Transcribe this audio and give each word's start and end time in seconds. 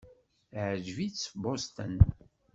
Teɛjeb-itt 0.49 1.31
Boston. 1.41 1.95